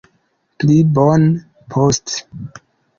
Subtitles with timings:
[0.63, 1.23] Pli bone
[1.77, 2.13] poste